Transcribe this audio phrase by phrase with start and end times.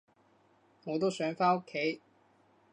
[0.85, 2.01] 我都想返屋企